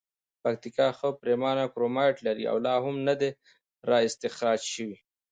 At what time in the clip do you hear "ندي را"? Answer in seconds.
3.07-3.97